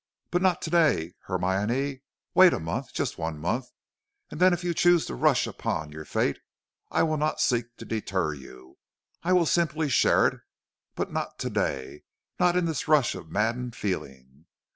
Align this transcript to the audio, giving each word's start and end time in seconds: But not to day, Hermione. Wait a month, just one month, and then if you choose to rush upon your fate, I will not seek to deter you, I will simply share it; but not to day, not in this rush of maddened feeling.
But 0.31 0.41
not 0.41 0.63
to 0.63 0.71
day, 0.71 1.13
Hermione. 1.27 2.01
Wait 2.33 2.53
a 2.53 2.59
month, 2.59 2.91
just 2.91 3.19
one 3.19 3.37
month, 3.37 3.67
and 4.31 4.39
then 4.39 4.51
if 4.51 4.63
you 4.63 4.73
choose 4.73 5.05
to 5.05 5.13
rush 5.13 5.45
upon 5.45 5.91
your 5.91 6.05
fate, 6.05 6.39
I 6.89 7.03
will 7.03 7.17
not 7.17 7.39
seek 7.39 7.77
to 7.77 7.85
deter 7.85 8.33
you, 8.33 8.79
I 9.21 9.31
will 9.33 9.45
simply 9.45 9.89
share 9.89 10.25
it; 10.25 10.39
but 10.95 11.11
not 11.13 11.37
to 11.37 11.51
day, 11.51 12.01
not 12.39 12.55
in 12.57 12.65
this 12.65 12.87
rush 12.87 13.13
of 13.13 13.29
maddened 13.29 13.75
feeling. 13.75 14.47